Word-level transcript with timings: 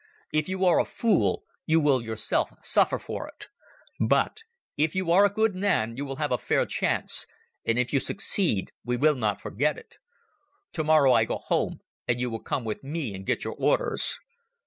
If 0.33 0.49
you 0.49 0.65
are 0.65 0.79
a 0.79 0.85
fool, 0.85 1.43
you 1.67 1.79
will 1.79 2.01
yourself 2.01 2.51
suffer 2.63 2.97
for 2.97 3.27
it. 3.27 3.49
But 3.99 4.39
if 4.75 4.95
you 4.95 5.11
are 5.11 5.25
a 5.25 5.29
good 5.31 5.53
man, 5.53 5.95
you 5.95 6.05
will 6.05 6.15
have 6.15 6.31
a 6.31 6.39
fair 6.39 6.65
chance, 6.65 7.27
and 7.65 7.77
if 7.77 7.93
you 7.93 7.99
succeed 7.99 8.71
we 8.83 8.97
will 8.97 9.13
not 9.13 9.39
forget 9.41 9.77
it. 9.77 9.97
Tomorrow 10.73 11.13
I 11.13 11.25
go 11.25 11.37
home 11.37 11.81
and 12.07 12.19
you 12.19 12.31
will 12.31 12.41
come 12.41 12.63
with 12.65 12.83
me 12.83 13.13
and 13.13 13.27
get 13.27 13.43
your 13.43 13.53
orders." 13.53 14.17